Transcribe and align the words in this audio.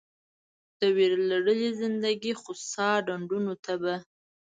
د 0.79 0.81
ویرلړلې 0.97 1.69
زندګي 1.81 2.33
خوسا 2.41 2.89
ډنډونو 3.05 3.53
ته 3.63 3.73
به 3.81 3.95